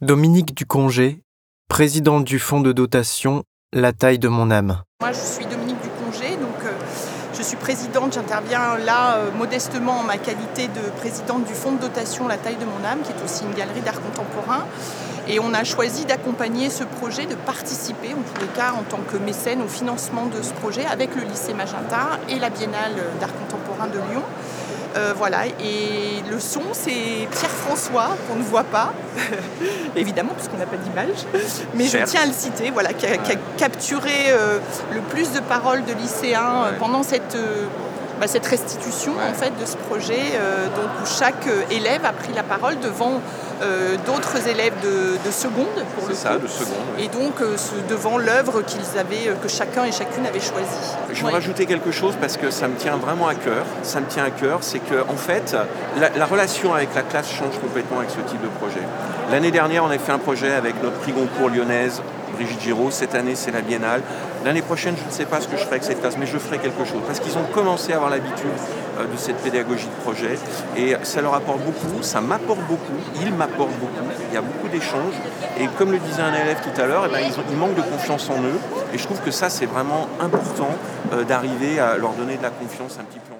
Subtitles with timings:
[0.00, 1.24] Dominique Ducongé,
[1.68, 4.82] présidente du fonds de dotation La taille de mon âme.
[5.00, 6.70] Moi, je suis Dominique Ducongé, donc euh,
[7.36, 11.80] je suis présidente, j'interviens là euh, modestement en ma qualité de présidente du fonds de
[11.80, 14.64] dotation La taille de mon âme, qui est aussi une galerie d'art contemporain.
[15.26, 19.00] Et on a choisi d'accompagner ce projet, de participer en tous les cas en tant
[19.00, 23.34] que mécène au financement de ce projet avec le lycée Magenta et la Biennale d'art
[23.34, 24.22] contemporain de Lyon.
[24.96, 28.92] Euh, voilà, et le son, c'est Pierre-François, qu'on ne voit pas,
[29.96, 31.26] évidemment, puisqu'on n'a pas d'image,
[31.74, 33.16] mais je tiens à le citer, voilà, qui a,
[33.58, 34.58] capturé euh,
[34.94, 37.36] le plus de paroles de lycéens euh, pendant cette,
[38.20, 40.38] bah, cette restitution en fait, de ce projet,
[40.76, 43.20] donc, où chaque élève a pris la parole devant
[44.06, 45.66] d'autres élèves de, seconde,
[45.98, 46.76] pour le ça, de seconde.
[46.98, 47.34] Et donc,
[47.88, 50.96] devant l'œuvre qu'ils avaient, que chacun et chacune avait choisie.
[51.12, 53.64] Je vais rajouter quelque chose parce que ça me tient vraiment à cœur.
[53.82, 55.56] Ça me tient à cœur, c'est que en fait,
[56.16, 58.82] la, relation avec la classe change complètement avec ce type de projet.
[59.30, 62.02] L'année dernière, on a fait un projet avec notre prix Goncourt lyonnaise,
[62.34, 62.90] Brigitte Giraud.
[62.90, 64.02] Cette année, c'est la Biennale.
[64.44, 66.38] L'année prochaine, je ne sais pas ce que je ferai avec cette classe, mais je
[66.38, 67.00] ferai quelque chose.
[67.06, 68.46] Parce qu'ils ont commencé à avoir l'habitude
[68.98, 70.38] euh, de cette pédagogie de projet.
[70.76, 74.04] Et ça leur apporte beaucoup, ça m'apporte beaucoup, ils m'apportent beaucoup.
[74.30, 75.14] Il y a beaucoup d'échanges.
[75.58, 78.28] Et comme le disait un élève tout à l'heure, eh ben, ils, manquent de confiance
[78.30, 78.58] en eux.
[78.92, 80.70] Et je trouve que ça, c'est vraiment important
[81.12, 83.37] euh, d'arriver à leur donner de la confiance un petit peu.